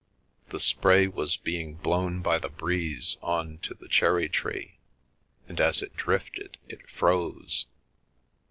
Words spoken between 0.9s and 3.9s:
was being blown by the breeze on to the